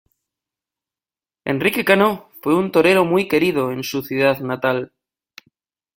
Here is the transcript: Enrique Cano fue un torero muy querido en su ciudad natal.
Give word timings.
Enrique 1.45 1.83
Cano 1.85 2.31
fue 2.41 2.55
un 2.55 2.71
torero 2.71 3.05
muy 3.05 3.27
querido 3.27 3.71
en 3.71 3.83
su 3.83 4.01
ciudad 4.01 4.39
natal. 4.39 4.93